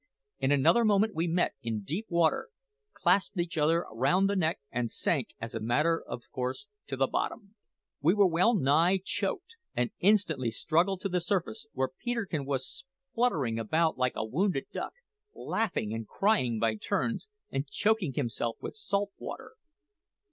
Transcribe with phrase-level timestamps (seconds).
[0.39, 2.49] In other moment we met in deep water,
[2.91, 7.05] clasped each other round the neck, and sank, as a matter of course, to the
[7.05, 7.53] bottom!
[8.01, 12.83] We were well nigh choked, and instantly struggled to the surface, where Peterkin was
[13.13, 14.93] spluttering about like a wounded duck,
[15.35, 19.51] laughing and crying by turns, and choking himself with salt water!